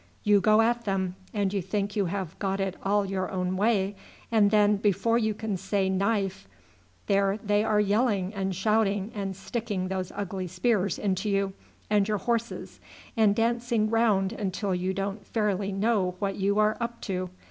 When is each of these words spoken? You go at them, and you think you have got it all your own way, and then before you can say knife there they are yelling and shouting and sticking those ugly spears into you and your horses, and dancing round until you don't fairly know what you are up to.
You 0.23 0.41
go 0.41 0.61
at 0.61 0.85
them, 0.85 1.15
and 1.31 1.53
you 1.53 1.61
think 1.61 1.95
you 1.95 2.05
have 2.07 2.39
got 2.39 2.59
it 2.59 2.75
all 2.81 3.05
your 3.05 3.29
own 3.29 3.55
way, 3.55 3.95
and 4.31 4.49
then 4.49 4.77
before 4.77 5.19
you 5.19 5.35
can 5.35 5.57
say 5.57 5.89
knife 5.89 6.47
there 7.05 7.37
they 7.37 7.63
are 7.63 7.79
yelling 7.79 8.33
and 8.33 8.55
shouting 8.55 9.11
and 9.13 9.35
sticking 9.35 9.89
those 9.89 10.11
ugly 10.15 10.47
spears 10.47 10.97
into 10.97 11.29
you 11.29 11.53
and 11.87 12.07
your 12.07 12.17
horses, 12.17 12.79
and 13.15 13.35
dancing 13.35 13.91
round 13.91 14.33
until 14.33 14.73
you 14.73 14.91
don't 14.91 15.23
fairly 15.27 15.71
know 15.71 16.15
what 16.17 16.35
you 16.35 16.57
are 16.57 16.77
up 16.81 16.99
to. 17.01 17.29